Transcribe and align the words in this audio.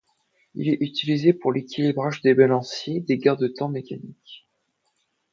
Il 0.55 0.67
est 0.67 0.79
utilisé 0.81 1.31
pour 1.31 1.53
l'équilibrage 1.53 2.21
des 2.21 2.33
balanciers 2.33 3.01
des 3.01 3.19
garde-temps 3.19 3.69
mécaniques. 3.69 4.47